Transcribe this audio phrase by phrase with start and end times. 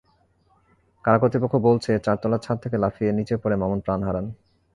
[1.05, 4.25] কারা কর্তৃপক্ষ বলছে, চারতলার ছাদ থেকে লাফিয়ে নিচে পড়ে মামুন প্রাণ হারান।